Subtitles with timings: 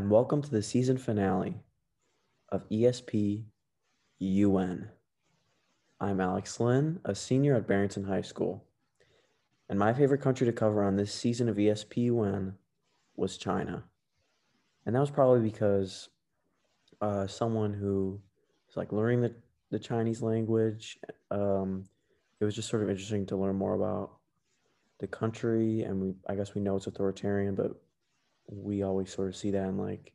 [0.00, 1.60] And welcome to the season finale
[2.48, 3.44] of ESP
[4.18, 4.88] UN.
[6.00, 8.64] I'm Alex Lynn, a senior at Barrington High School,
[9.68, 12.54] and my favorite country to cover on this season of ESPUN
[13.16, 13.84] was China.
[14.86, 16.08] And that was probably because
[17.02, 18.18] uh, someone who
[18.68, 19.34] was like learning the,
[19.70, 20.98] the Chinese language,
[21.30, 21.84] um,
[22.40, 24.12] it was just sort of interesting to learn more about
[24.98, 25.82] the country.
[25.82, 27.78] And we, I guess we know it's authoritarian, but
[28.50, 30.12] we always sort of see that in like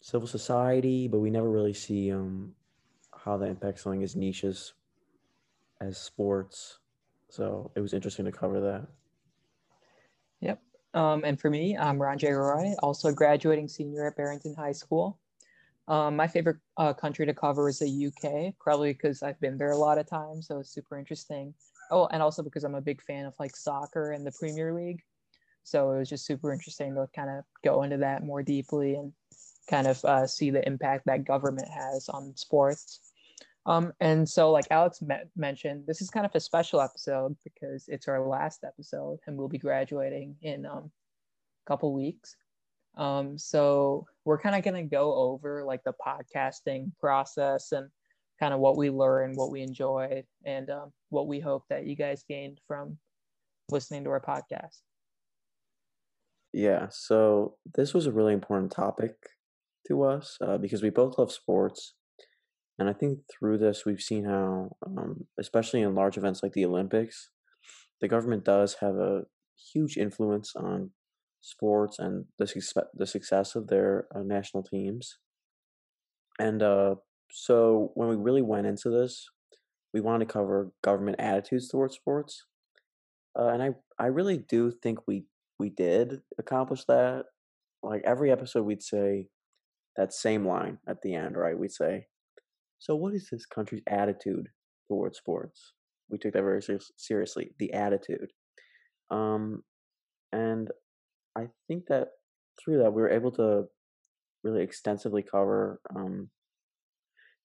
[0.00, 2.52] civil society, but we never really see um,
[3.16, 4.74] how that impacts something as niches
[5.80, 6.78] as sports.
[7.28, 8.86] So it was interesting to cover that.
[10.40, 10.60] Yep.
[10.94, 15.18] Um, and for me, I'm Ranjay Roy, also a graduating senior at Barrington High School.
[15.86, 19.72] Um, my favorite uh, country to cover is the UK, probably because I've been there
[19.72, 21.52] a lot of times, so it's super interesting.
[21.90, 25.02] Oh, and also because I'm a big fan of like soccer and the Premier League,
[25.64, 29.12] so it was just super interesting to kind of go into that more deeply and
[29.68, 33.00] kind of uh, see the impact that government has on sports.
[33.66, 37.88] Um, and so, like Alex me- mentioned, this is kind of a special episode because
[37.88, 40.90] it's our last episode, and we'll be graduating in um,
[41.64, 42.36] a couple weeks.
[42.96, 47.88] Um, so we're kind of going to go over like the podcasting process and
[48.38, 51.96] kind of what we learned, what we enjoyed, and um, what we hope that you
[51.96, 52.98] guys gained from
[53.70, 54.80] listening to our podcast.
[56.54, 59.14] Yeah, so this was a really important topic
[59.88, 61.94] to us uh, because we both love sports.
[62.78, 66.66] And I think through this, we've seen how, um, especially in large events like the
[66.66, 67.30] Olympics,
[68.00, 69.24] the government does have a
[69.74, 70.90] huge influence on
[71.40, 75.18] sports and the, success, the success of their uh, national teams.
[76.38, 76.96] And uh,
[77.30, 79.28] so when we really went into this,
[79.92, 82.46] we wanted to cover government attitudes towards sports.
[83.38, 85.24] Uh, and I, I really do think we
[85.58, 87.24] we did accomplish that.
[87.82, 89.28] Like every episode, we'd say
[89.96, 91.58] that same line at the end, right?
[91.58, 92.06] We'd say,
[92.78, 94.48] "So, what is this country's attitude
[94.88, 95.72] towards sports?"
[96.10, 96.62] We took that very
[96.96, 97.54] seriously.
[97.58, 98.32] The attitude,
[99.10, 99.62] um,
[100.32, 100.70] and
[101.36, 102.08] I think that
[102.58, 103.64] through that we were able to
[104.42, 106.30] really extensively cover um,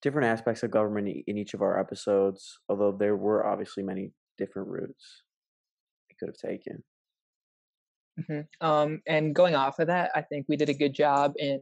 [0.01, 2.59] different aspects of government in each of our episodes.
[2.69, 5.23] Although there were obviously many different routes
[6.09, 6.83] we could have taken.
[8.19, 8.67] Mm-hmm.
[8.67, 11.61] Um, and going off of that, I think we did a good job in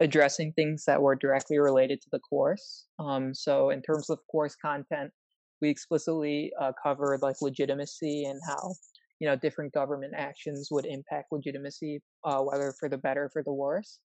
[0.00, 2.86] addressing things that were directly related to the course.
[2.98, 5.12] Um, so, in terms of course content,
[5.60, 8.74] we explicitly uh, covered like legitimacy and how
[9.20, 13.42] you know different government actions would impact legitimacy, uh, whether for the better or for
[13.42, 13.98] the worse.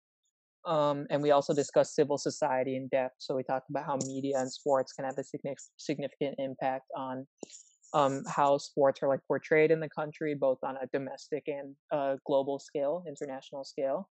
[0.66, 3.16] Um, and we also discussed civil society in depth.
[3.20, 5.24] So we talked about how media and sports can have a
[5.78, 7.26] significant impact on
[7.94, 12.16] um, how sports are like portrayed in the country, both on a domestic and uh,
[12.26, 14.10] global scale, international scale.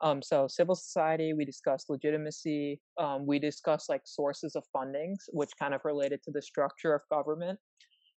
[0.00, 2.80] Um, so civil society, we discussed legitimacy.
[2.98, 7.02] Um, we discussed like sources of fundings, which kind of related to the structure of
[7.08, 7.58] government.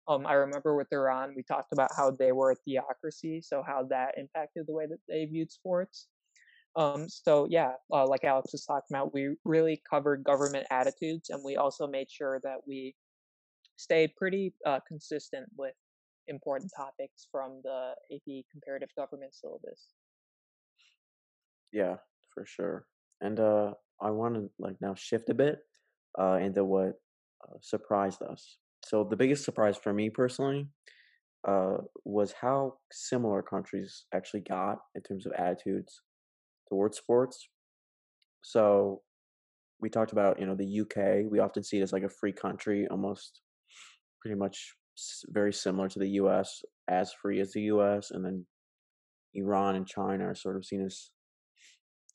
[0.08, 3.84] Um, I remember with Iran, we talked about how they were a theocracy, so how
[3.90, 6.08] that impacted the way that they viewed sports.
[6.76, 11.42] Um, so yeah, uh, like Alex was talking about, we really covered government attitudes, and
[11.44, 12.94] we also made sure that we
[13.76, 15.74] stay pretty uh, consistent with
[16.28, 19.94] important topics from the AP comparative government syllabus.
[21.72, 21.96] Yeah,
[22.32, 22.86] for sure.
[23.20, 25.58] And uh, I want to like now shift a bit
[26.18, 26.94] uh, into what
[27.44, 28.58] uh, surprised us.
[28.84, 30.68] So the biggest surprise for me personally
[31.46, 36.02] uh, was how similar countries actually got in terms of attitudes
[36.68, 37.48] towards sports.
[38.42, 39.02] So
[39.80, 41.26] we talked about you know the UK.
[41.28, 43.40] We often see it as like a free country, almost
[44.26, 44.74] pretty much
[45.28, 48.44] very similar to the U.S., as free as the U.S., and then
[49.34, 51.10] Iran and China are sort of seen as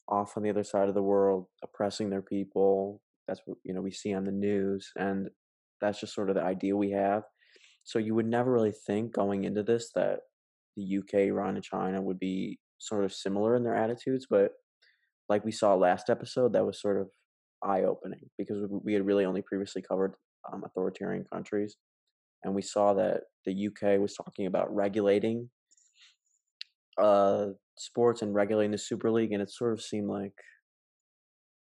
[0.09, 3.01] off on the other side of the world, oppressing their people.
[3.27, 5.29] That's what you know we see on the news, and
[5.79, 7.23] that's just sort of the idea we have.
[7.83, 10.19] So you would never really think going into this that
[10.75, 14.51] the UK, Iran, and China would be sort of similar in their attitudes, but
[15.29, 17.07] like we saw last episode, that was sort of
[17.63, 20.15] eye opening because we had really only previously covered
[20.51, 21.77] um, authoritarian countries
[22.43, 25.49] and we saw that the UK was talking about regulating
[26.99, 27.47] uh,
[27.77, 30.33] sports and regulating the Super League, and it sort of seemed like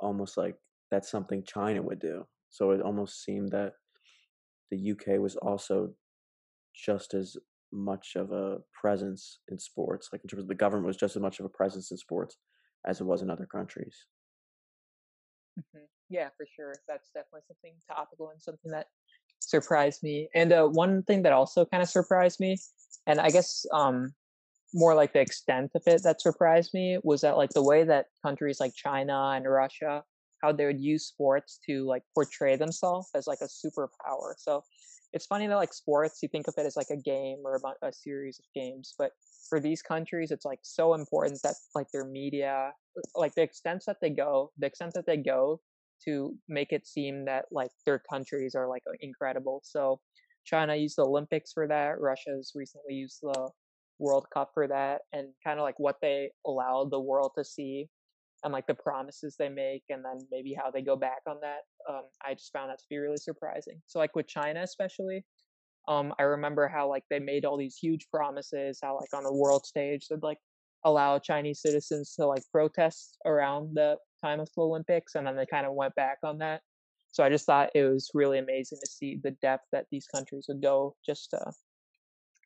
[0.00, 0.54] almost like
[0.90, 2.24] that's something China would do.
[2.50, 3.72] So it almost seemed that
[4.70, 5.90] the UK was also
[6.74, 7.36] just as
[7.72, 11.22] much of a presence in sports, like in terms of the government was just as
[11.22, 12.36] much of a presence in sports
[12.86, 14.06] as it was in other countries.
[15.58, 15.84] Mm-hmm.
[16.08, 16.74] Yeah, for sure.
[16.86, 18.88] That's definitely something topical and something that
[19.46, 20.28] surprised me.
[20.34, 22.58] And uh, one thing that also kind of surprised me,
[23.06, 24.12] and I guess um,
[24.74, 28.06] more like the extent of it that surprised me was that like the way that
[28.24, 30.02] countries like China and Russia
[30.42, 34.34] how they would use sports to like portray themselves as like a superpower.
[34.36, 34.62] So
[35.14, 37.76] it's funny that like sports you think of it as like a game or about
[37.82, 39.12] a series of games, but
[39.48, 42.72] for these countries it's like so important that like their media
[43.14, 45.60] like the extent that they go the extent that they go
[46.06, 49.60] to make it seem that like their countries are like incredible.
[49.64, 50.00] So
[50.44, 52.00] China used the Olympics for that.
[52.00, 53.50] Russia's recently used the
[53.98, 57.88] World Cup for that, and kind of like what they allowed the world to see,
[58.44, 61.60] and like the promises they make, and then maybe how they go back on that.
[61.88, 63.80] Um, I just found that to be really surprising.
[63.86, 65.24] So like with China especially,
[65.88, 69.32] um, I remember how like they made all these huge promises, how like on the
[69.32, 70.38] world stage they'd like
[70.84, 75.46] allow Chinese citizens to like protest around the time of the Olympics, and then they
[75.46, 76.62] kind of went back on that.
[77.12, 80.46] So I just thought it was really amazing to see the depth that these countries
[80.48, 81.52] would go just to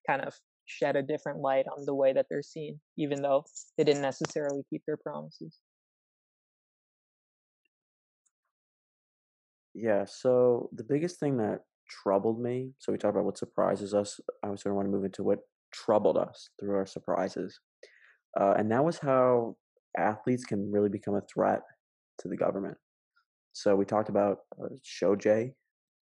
[0.07, 0.35] kind of
[0.67, 3.45] shed a different light on the way that they're seen, even though
[3.77, 5.59] they didn't necessarily keep their promises.
[9.75, 14.21] Yeah, so the biggest thing that troubled me, so we talked about what surprises us.
[14.43, 15.41] I was going to want to move into what
[15.73, 17.59] troubled us through our surprises.
[18.39, 19.57] Uh, and that was how
[19.99, 21.61] athletes can really become a threat
[22.21, 22.77] to the government.
[23.53, 25.53] So we talked about uh, Shojaei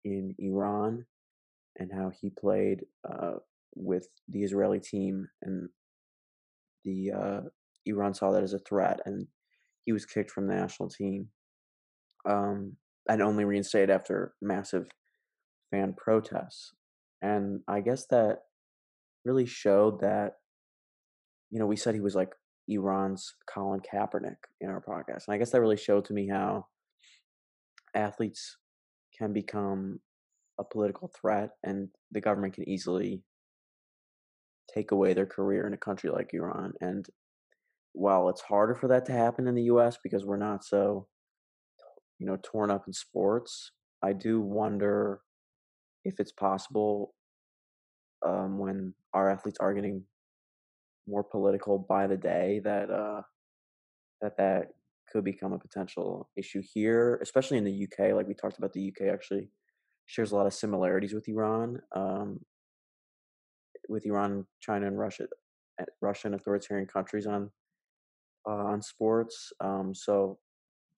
[0.05, 1.05] in Iran
[1.77, 3.35] and how he played uh,
[3.75, 5.69] with the Israeli team, and
[6.83, 7.41] the uh,
[7.85, 9.27] Iran saw that as a threat, and
[9.85, 11.29] he was kicked from the national team,
[12.29, 12.75] um,
[13.07, 14.87] and only reinstated after massive
[15.71, 16.73] fan protests.
[17.21, 18.39] And I guess that
[19.23, 20.33] really showed that,
[21.49, 22.33] you know, we said he was like
[22.67, 26.67] Iran's Colin Kaepernick in our podcast, and I guess that really showed to me how
[27.95, 28.57] athletes
[29.17, 29.99] can become
[30.59, 33.23] a political threat and the government can easily
[34.73, 36.73] take away their career in a country like Iran.
[36.81, 37.05] And
[37.93, 41.07] while it's harder for that to happen in the US because we're not so,
[42.19, 43.71] you know, torn up in sports,
[44.01, 45.21] I do wonder
[46.05, 47.13] if it's possible
[48.25, 50.03] um, when our athletes are getting
[51.11, 53.21] more political by the day that uh,
[54.21, 54.69] that that
[55.11, 58.13] could become a potential issue here, especially in the UK.
[58.15, 59.49] Like we talked about, the UK actually
[60.05, 62.39] shares a lot of similarities with Iran, um,
[63.89, 65.27] with Iran, China, and Russia,
[66.01, 67.51] Russian authoritarian countries on
[68.47, 69.51] uh, on sports.
[69.59, 70.39] Um, so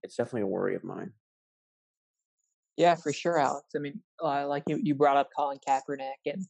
[0.03, 1.11] it's definitely a worry of mine.
[2.77, 3.67] Yeah, for sure, Alex.
[3.75, 6.45] I mean, uh, like you, you brought up Colin Kaepernick, and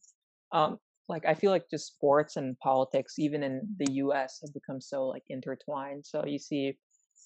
[0.52, 0.78] um,
[1.08, 5.06] like I feel like just sports and politics, even in the U.S., have become so
[5.06, 6.06] like intertwined.
[6.06, 6.76] So you see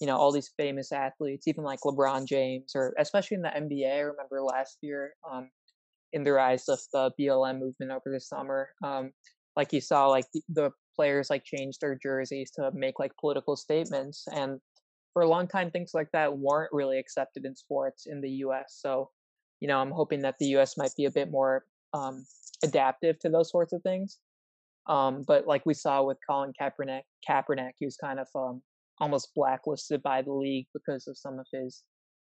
[0.01, 3.95] you know all these famous athletes, even like LeBron James, or especially in the NBA.
[3.95, 5.49] I remember last year, um,
[6.13, 9.11] in the rise of the BLM movement over the summer, um,
[9.55, 14.25] like you saw, like the players like changed their jerseys to make like political statements,
[14.33, 14.59] and
[15.13, 18.77] for a long time, things like that weren't really accepted in sports in the U.S.
[18.79, 19.09] So,
[19.59, 20.77] you know, I'm hoping that the U.S.
[20.77, 22.25] might be a bit more um,
[22.63, 24.19] adaptive to those sorts of things.
[24.87, 28.61] Um, but like we saw with Colin Kaepernick, Kaepernick, was kind of um,
[28.99, 31.83] almost blacklisted by the league because of some of his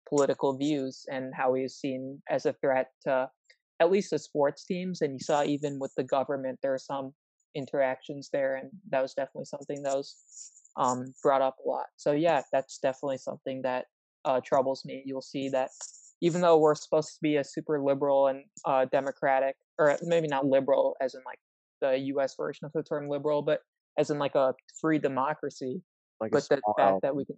[0.08, 3.28] political views and how he is seen as a threat to
[3.80, 5.00] at least the sports teams.
[5.00, 7.12] And you saw even with the government, there are some
[7.54, 10.16] interactions there, and that was definitely something that was
[10.76, 11.86] um, brought up a lot.
[11.96, 13.86] So yeah, that's definitely something that
[14.24, 15.02] uh, troubles me.
[15.04, 15.70] You'll see that
[16.22, 20.46] even though we're supposed to be a super liberal and uh, democratic, or maybe not
[20.46, 21.40] liberal as in like
[21.80, 22.36] the U.S.
[22.36, 23.60] version of the term liberal, but
[23.98, 25.82] as in like a free democracy,
[26.20, 27.00] Like but the fact L.
[27.02, 27.36] that we can,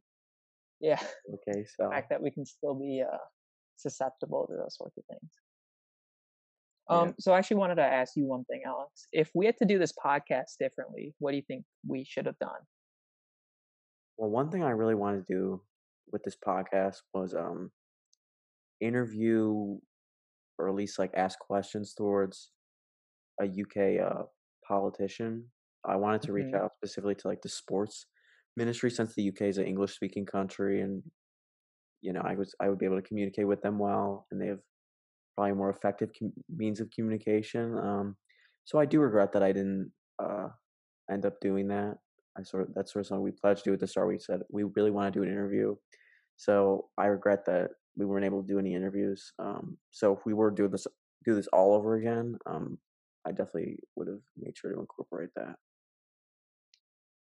[0.80, 1.00] yeah,
[1.48, 3.16] Okay, so the fact that we can still be uh,
[3.76, 5.30] susceptible to those sorts of things.
[6.90, 6.96] yeah.
[6.98, 9.08] Um, so I actually wanted to ask you one thing, Alex.
[9.12, 12.38] If we had to do this podcast differently, what do you think we should have
[12.38, 12.50] done?
[14.18, 15.62] Well, one thing I really wanted to do
[16.12, 17.70] with this podcast was um
[18.80, 19.78] interview
[20.58, 22.50] or at least like ask questions towards
[23.40, 24.22] a UK uh,
[24.66, 25.50] politician.
[25.86, 28.06] I wanted to reach hmm out specifically to like the sports
[28.56, 31.02] ministry since the UK is an English speaking country and
[32.02, 34.46] you know I was I would be able to communicate with them well and they
[34.46, 34.60] have
[35.36, 37.76] probably more effective com- means of communication.
[37.78, 38.16] Um,
[38.64, 40.48] so I do regret that I didn't uh,
[41.10, 41.96] end up doing that.
[42.38, 44.08] I sort of that's sort of something we pledged to do at the start.
[44.08, 45.74] We said we really want to do an interview.
[46.36, 49.32] So I regret that we weren't able to do any interviews.
[49.38, 50.86] Um, so if we were to do this
[51.24, 52.78] do this all over again, um,
[53.26, 55.56] I definitely would have made sure to incorporate that.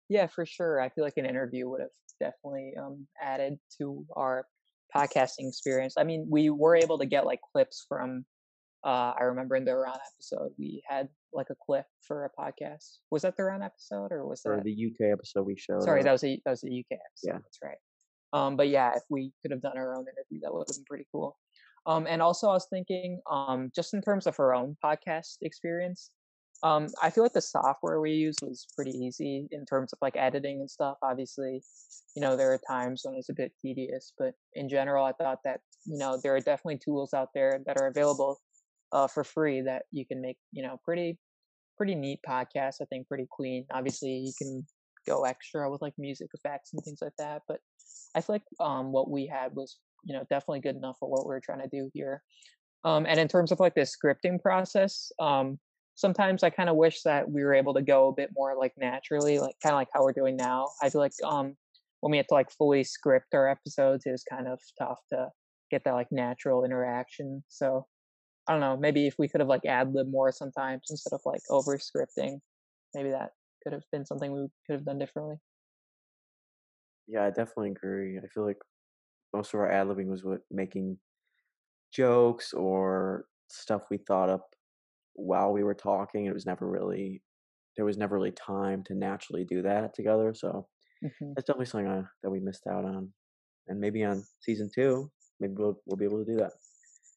[0.07, 0.79] Yeah, for sure.
[0.81, 4.45] I feel like an interview would have definitely um, added to our
[4.95, 5.95] podcasting experience.
[5.97, 8.25] I mean, we were able to get like clips from
[8.85, 12.99] Uh, I remember in the Iran episode, we had like a clip for a podcast.
[13.11, 14.63] Was that the Iran episode or was For that?
[14.63, 17.33] the UK episode we showed, Sorry, that was a that was a UK yeah.
[17.33, 17.77] That's right.
[18.33, 20.85] Um, but yeah, if we could have done our own interview, that would have been
[20.85, 21.37] pretty cool.
[21.85, 26.11] Um, and also, I was thinking, um, just in terms of her own podcast experience,
[26.61, 30.17] um, I feel like the software we use was pretty easy in terms of like
[30.17, 30.97] editing and stuff.
[31.01, 31.61] Obviously,
[32.15, 35.39] you know, there are times when it's a bit tedious, but in general, I thought
[35.45, 38.39] that you know there are definitely tools out there that are available
[38.91, 41.17] uh, for free that you can make you know pretty
[41.77, 42.81] pretty neat podcasts.
[42.81, 43.65] I think pretty clean.
[43.73, 44.65] Obviously, you can
[45.07, 47.59] go extra with like music effects and things like that, but
[48.15, 51.27] I feel like um, what we had was you know definitely good enough for what
[51.27, 52.23] we are trying to do here.
[52.85, 55.59] Um, and in terms of like the scripting process, um,
[55.95, 58.73] sometimes I kind of wish that we were able to go a bit more like
[58.77, 60.69] naturally, like kind of like how we're doing now.
[60.81, 61.55] I feel like um,
[61.99, 65.27] when we have to like fully script our episodes, it was kind of tough to
[65.69, 67.43] get that like natural interaction.
[67.49, 67.85] So
[68.47, 71.21] I don't know, maybe if we could have like ad lib more sometimes instead of
[71.25, 72.39] like over scripting,
[72.95, 73.31] maybe that
[73.63, 75.35] could have been something we could have done differently.
[77.09, 78.19] Yeah, I definitely agree.
[78.19, 78.59] I feel like
[79.33, 80.99] most of our ad libbing was with making
[81.93, 84.55] jokes or stuff we thought up
[85.13, 86.25] while we were talking.
[86.25, 87.23] It was never really
[87.77, 90.33] there was never really time to naturally do that together.
[90.35, 90.67] So
[91.01, 93.13] hmm that's definitely something uh, that we missed out on.
[93.67, 96.53] And maybe on season two, maybe we'll we'll be able to do that.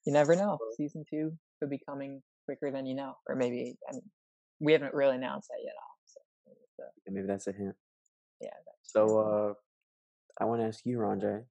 [0.05, 0.59] You never know.
[0.77, 4.11] Season two could be coming quicker than you know, or maybe I mean,
[4.61, 5.75] we haven't really announced that yet.
[6.07, 6.59] So maybe
[7.09, 7.77] maybe that's a hint.
[8.41, 9.55] yeah, that's So uh,
[10.41, 11.43] I want to ask you, Ranjay,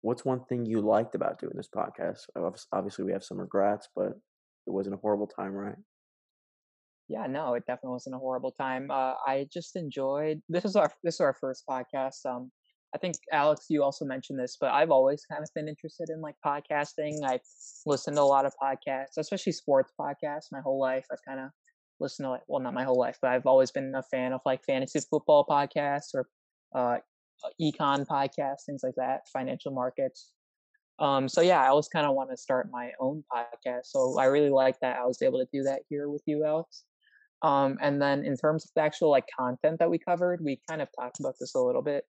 [0.00, 2.20] what's one thing you liked about doing this podcast?
[2.72, 4.12] Obviously, we have some regrets, but
[4.66, 5.76] it wasn't a horrible time, right?
[7.08, 8.90] Yeah, no, it definitely wasn't a horrible time.
[8.90, 12.24] Uh, I just enjoyed this is our this is our first podcast.
[12.26, 12.50] Um,
[12.94, 16.20] I think Alex, you also mentioned this, but I've always kind of been interested in
[16.20, 17.18] like podcasting.
[17.24, 17.40] I've
[17.86, 21.04] listened to a lot of podcasts, especially sports podcasts, my whole life.
[21.12, 21.50] I've kind of
[22.00, 24.40] listened to like well, not my whole life, but I've always been a fan of
[24.46, 26.26] like fantasy football podcasts or
[26.74, 26.98] uh,
[27.60, 30.30] econ podcasts, things like that, financial markets.
[30.98, 33.86] Um, so yeah, I always kind of want to start my own podcast.
[33.86, 36.84] So I really like that I was able to do that here with you, Alex.
[37.42, 40.80] Um, and then in terms of the actual like content that we covered, we kind
[40.80, 42.04] of talked about this a little bit.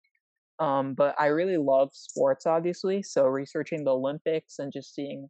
[0.60, 3.02] Um, but I really love sports, obviously.
[3.02, 5.30] So researching the Olympics and just seeing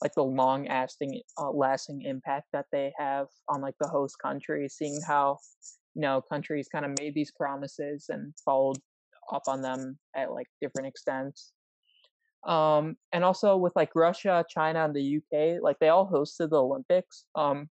[0.00, 4.68] like the long lasting, uh, lasting impact that they have on like the host country,
[4.68, 5.38] seeing how
[5.94, 8.78] you know countries kind of made these promises and followed
[9.32, 11.52] up on them at like different extents.
[12.46, 16.56] Um, and also with like Russia, China, and the UK, like they all hosted the
[16.56, 17.24] Olympics.
[17.34, 17.68] Um,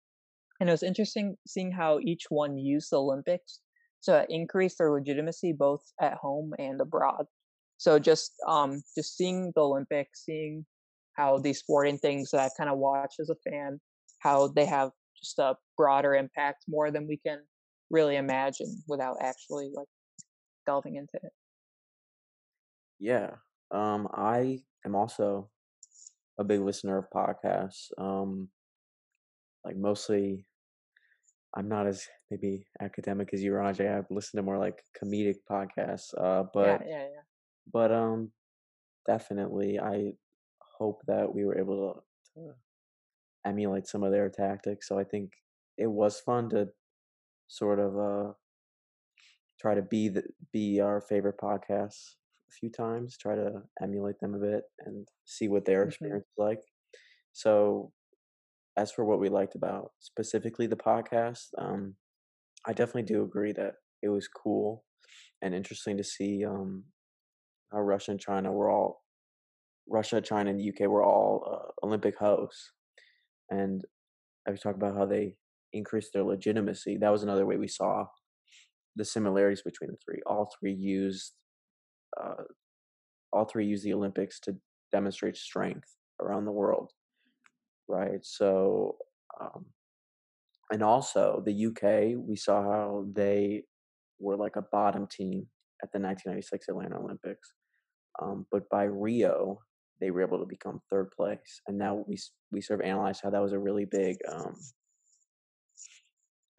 [0.59, 3.61] and it was interesting seeing how each one used the Olympics
[4.03, 7.25] to increase their legitimacy both at home and abroad.
[7.77, 10.65] So just um just seeing the Olympics, seeing
[11.15, 13.79] how these sporting things that I've kind of watch as a fan,
[14.19, 17.39] how they have just a broader impact more than we can
[17.89, 19.87] really imagine without actually like
[20.67, 21.33] delving into it.
[22.99, 23.31] Yeah.
[23.71, 25.49] Um, I am also
[26.39, 27.89] a big listener of podcasts.
[27.97, 28.49] Um,
[29.65, 30.45] like mostly,
[31.55, 33.89] I'm not as maybe academic as you, Rajay.
[33.89, 36.13] I listen to more like comedic podcasts.
[36.17, 37.25] Uh, Yeah, but yeah, yeah.
[37.73, 38.31] but um,
[39.07, 40.13] definitely, I
[40.77, 42.03] hope that we were able
[42.35, 42.53] to, to
[43.45, 44.87] emulate some of their tactics.
[44.87, 45.31] So I think
[45.77, 46.67] it was fun to
[47.47, 48.33] sort of uh
[49.59, 50.23] try to be the
[50.53, 52.15] be our favorite podcasts
[52.49, 56.25] a few times, try to emulate them a bit and see what their hmm experience
[56.25, 56.61] is like.
[57.33, 57.91] So
[58.77, 61.95] as for what we liked about specifically the podcast, um,
[62.65, 63.73] I definitely do agree that
[64.03, 64.83] it was cool
[65.41, 66.83] and interesting to see um,
[67.71, 69.03] how Russia and China were all
[69.89, 72.71] Russia, China, and the UK were all uh, Olympic hosts,
[73.49, 73.85] and
[74.47, 75.35] I was talking about how they
[75.73, 76.97] increased their legitimacy.
[76.97, 78.05] That was another way we saw
[78.97, 80.21] the similarities between the three.
[80.25, 81.33] All three used
[82.19, 82.43] uh,
[83.31, 84.55] all three used the Olympics to
[84.91, 86.91] demonstrate strength around the world,
[87.87, 88.19] right?
[88.23, 88.97] So,
[89.39, 89.65] um,
[90.71, 93.63] and also the UK, we saw how they
[94.19, 95.47] were like a bottom team
[95.83, 97.53] at the 1996 Atlanta Olympics,
[98.21, 99.59] um, but by Rio,
[99.99, 102.17] they were able to become third place, and now we
[102.51, 104.55] we sort of analyzed how that was a really big um,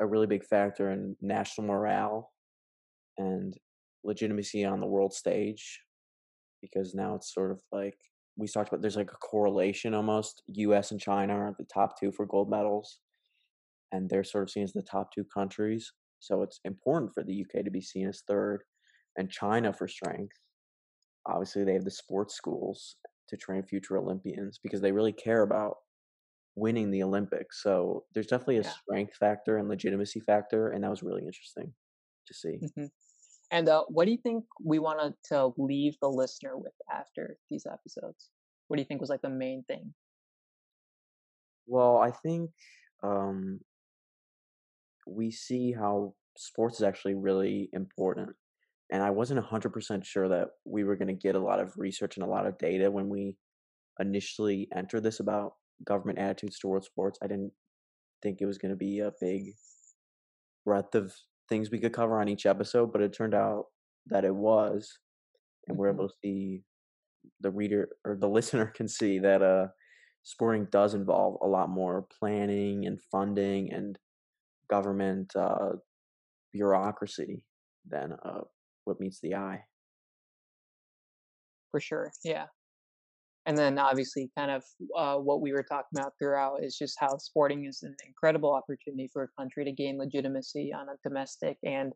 [0.00, 2.30] a really big factor in national morale
[3.18, 3.56] and
[4.04, 5.80] legitimacy on the world stage
[6.62, 7.96] because now it's sort of like
[8.36, 10.42] we talked about there's like a correlation almost.
[10.48, 13.00] Us and china are the top two for gold medals
[13.92, 15.92] and they're sort of seen as the top two countries.
[16.20, 18.62] So it's important for the uk to be seen as third
[19.16, 20.36] and china for strength.
[21.26, 22.96] Obviously they have the sports schools
[23.28, 25.76] to train future olympians because they really care about
[26.58, 27.62] winning the Olympics.
[27.62, 28.74] So there's definitely a Yeah.
[28.78, 31.74] strength factor and legitimacy factor, and that was really interesting
[32.26, 32.60] to see.
[32.60, 32.86] hmm
[33.50, 37.66] And uh, what do you think we wanted to leave the listener with after these
[37.66, 38.30] episodes?
[38.68, 39.94] What do you think was like the main thing?
[41.66, 42.52] Well, I think
[43.02, 43.60] um,
[45.06, 48.36] we see how sports is actually really important.
[48.90, 52.16] And I wasn't 100% sure that we were going to get a lot of research
[52.16, 53.38] and a lot of data when we
[54.00, 57.18] initially entered this about government attitudes towards sports.
[57.22, 57.52] I didn't
[58.22, 59.54] think it was going to be a big
[60.64, 61.14] breadth of
[61.48, 63.66] things we could cover on each episode, but it turned out
[64.06, 64.98] that it was.
[65.68, 66.62] And we're hmm able to see
[67.40, 69.68] the reader or the listener can see that uh,
[70.22, 73.98] sporting does involve a lot more planning and funding and
[74.70, 75.72] government uh,
[76.52, 77.44] bureaucracy
[77.88, 78.42] than uh,
[78.84, 79.64] what meets the eye.
[81.70, 82.48] For sure, yeah.
[83.48, 84.62] And then obviously, kind of
[84.94, 89.08] uh, what we were talking about throughout is just how sporting is an incredible opportunity
[89.10, 91.94] for a country to gain legitimacy on a domestic and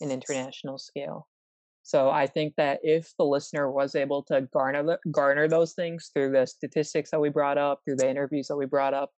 [0.00, 1.28] an international scale.
[1.84, 6.32] So I think that if the listener was able to garner garner those things through
[6.32, 9.12] the statistics that we brought up, through the interviews that we brought up,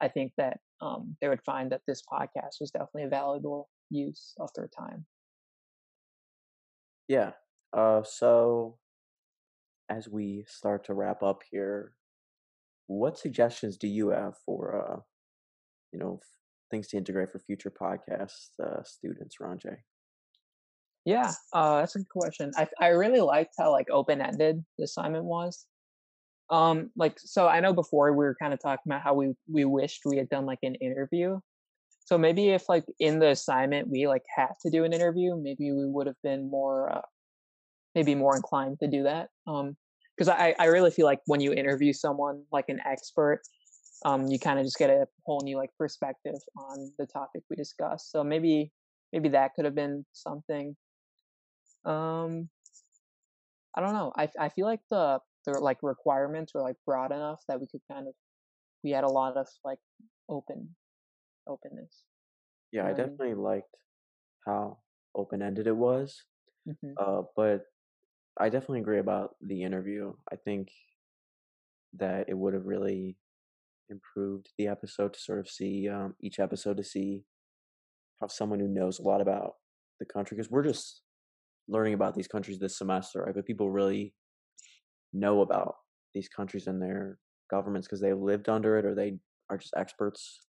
[0.00, 4.32] I think that um, they would find that this podcast was definitely a valuable use
[4.38, 5.04] of their time.
[7.08, 7.32] Yeah.
[7.72, 8.78] Uh, so
[9.88, 11.92] as we start to wrap up here,
[12.86, 15.00] what suggestions do you have for uh,
[15.92, 16.20] you know
[16.70, 19.76] things to integrate for future podcast uh, students, Ranjay?
[21.04, 22.52] Yeah, uh, that's a good question.
[22.56, 25.66] I I really liked how like open ended the assignment was.
[26.48, 29.64] Um, like so, I know before we were kind of talking about how we we
[29.64, 31.40] wished we had done like an interview.
[32.04, 35.72] So maybe if like in the assignment we like had to do an interview, maybe
[35.72, 37.00] we would have been more uh,
[37.96, 39.30] maybe more inclined to do that.
[39.48, 39.76] Um,
[40.16, 43.42] because I I really feel like when you interview someone like an expert,
[44.04, 47.56] um, you kind of just get a whole new like perspective on the topic we
[47.56, 48.12] discussed.
[48.12, 48.72] So maybe
[49.12, 50.76] maybe that could have been something.
[51.84, 52.50] Um,
[53.76, 54.12] I don't know.
[54.16, 57.82] I I feel like the the like requirements were like broad enough that we could
[57.90, 58.14] kind of
[58.84, 59.80] we had a lot of like
[60.28, 60.76] open
[61.48, 62.04] openness.
[62.72, 63.18] Yeah, I know what I mean?
[63.18, 63.76] definitely liked
[64.46, 64.80] how
[65.14, 66.24] open ended it was.
[66.66, 67.66] hmm Uh, but
[68.38, 70.12] I definitely agree about the interview.
[70.30, 70.68] I think
[71.94, 73.16] that it would have really
[73.88, 77.24] improved the episode to sort of see um, each episode to see
[78.20, 79.54] how someone who knows a lot about
[80.00, 81.02] the country, because we're just
[81.68, 83.34] learning about these countries this semester, right?
[83.34, 84.14] But people really
[85.12, 85.76] know about
[86.14, 87.18] these countries and their
[87.50, 89.18] governments because they lived under it or they
[89.48, 90.40] are just experts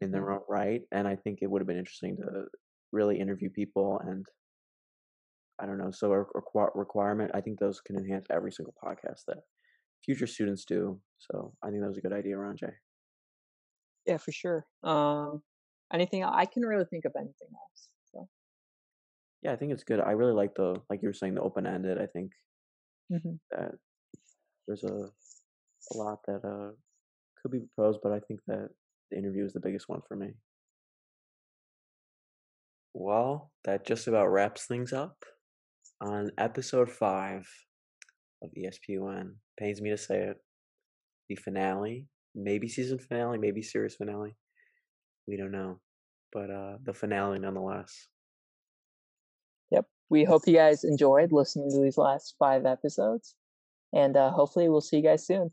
[0.00, 0.82] in their own right.
[0.92, 2.44] And I think it would have been interesting to
[2.92, 4.24] really interview people and
[5.60, 5.90] I don't know.
[5.90, 9.38] So a requi- requirement, I think those can enhance every single podcast that
[10.04, 11.00] future students do.
[11.18, 12.72] So I think that was a good idea, Ranjay.
[14.06, 14.66] Yeah, for sure.
[14.82, 15.42] Um,
[15.92, 17.88] anything el- I can really think of anything else.
[18.12, 18.28] So.
[19.42, 20.00] Yeah, I think it's good.
[20.00, 21.98] I really like the like you were saying the open ended.
[21.98, 22.32] I think
[23.10, 23.72] hmm that
[24.66, 25.10] there's a
[25.92, 26.72] a lot that uh
[27.42, 28.68] could be proposed, but I think that
[29.10, 30.34] the interview is the biggest one for me.
[32.94, 35.24] Well, that just about wraps things up
[36.00, 37.48] on episode five
[38.42, 39.34] of ESPUN.
[39.58, 40.36] Pains me to say it.
[41.28, 44.36] The finale, maybe season finale, maybe series finale.
[45.26, 45.80] We don't know,
[46.32, 48.08] but uh the finale nonetheless.
[49.70, 49.86] Yep.
[50.08, 53.34] We hope you guys enjoyed listening to these last five episodes,
[53.92, 55.50] and uh, hopefully we'll see you guys soon.